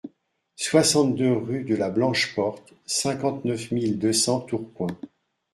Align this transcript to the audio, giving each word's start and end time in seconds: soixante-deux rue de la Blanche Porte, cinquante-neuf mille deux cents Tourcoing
soixante-deux 0.55 1.31
rue 1.31 1.63
de 1.63 1.75
la 1.75 1.91
Blanche 1.91 2.33
Porte, 2.33 2.73
cinquante-neuf 2.87 3.69
mille 3.69 3.99
deux 3.99 4.13
cents 4.13 4.39
Tourcoing 4.41 4.97